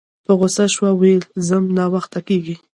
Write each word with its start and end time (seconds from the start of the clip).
په 0.25 0.31
غوسه 0.39 0.65
شوه 0.75 0.91
ویل 0.99 1.23
یې 1.27 1.39
ځم 1.47 1.63
ناوخته 1.77 2.19
کیږي 2.27 2.55